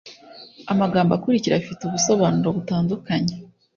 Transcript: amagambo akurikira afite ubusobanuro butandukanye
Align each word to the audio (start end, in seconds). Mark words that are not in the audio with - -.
amagambo 0.71 1.11
akurikira 1.13 1.53
afite 1.57 1.81
ubusobanuro 1.83 2.49
butandukanye 2.57 3.33